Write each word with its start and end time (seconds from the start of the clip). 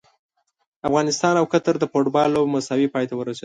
افغانستان 0.87 1.33
او 1.37 1.45
قطر 1.53 1.73
د 1.79 1.83
فوټبال 1.91 2.27
لوبه 2.31 2.49
مساوي 2.55 2.87
پای 2.93 3.05
ته 3.09 3.15
ورسیده! 3.17 3.39